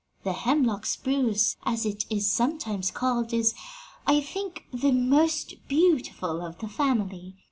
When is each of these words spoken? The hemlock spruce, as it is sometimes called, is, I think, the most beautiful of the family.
The 0.23 0.33
hemlock 0.33 0.87
spruce, 0.87 1.57
as 1.61 1.85
it 1.85 2.05
is 2.09 2.25
sometimes 2.31 2.89
called, 2.89 3.33
is, 3.33 3.53
I 4.07 4.19
think, 4.19 4.65
the 4.73 4.91
most 4.91 5.53
beautiful 5.67 6.41
of 6.43 6.57
the 6.57 6.67
family. 6.67 7.35